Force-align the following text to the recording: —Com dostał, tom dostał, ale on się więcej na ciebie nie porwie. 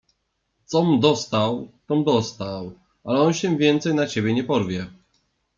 —Com 0.71 0.99
dostał, 0.99 1.71
tom 1.87 2.03
dostał, 2.03 2.71
ale 3.03 3.21
on 3.21 3.33
się 3.33 3.57
więcej 3.57 3.93
na 3.93 4.07
ciebie 4.07 4.33
nie 4.33 4.43
porwie. 4.43 4.87